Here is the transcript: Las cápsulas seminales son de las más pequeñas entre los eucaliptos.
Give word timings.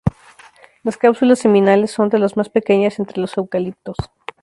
Las 0.81 0.97
cápsulas 0.97 1.37
seminales 1.37 1.91
son 1.91 2.09
de 2.09 2.17
las 2.17 2.35
más 2.35 2.49
pequeñas 2.49 2.97
entre 2.97 3.21
los 3.21 3.37
eucaliptos. 3.37 3.97